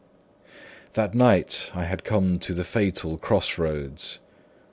That 0.93 1.13
night 1.13 1.69
I 1.75 1.83
had 1.83 2.03
come 2.03 2.39
to 2.39 2.55
the 2.55 2.63
fatal 2.63 3.19
cross 3.19 3.59
roads. 3.59 4.17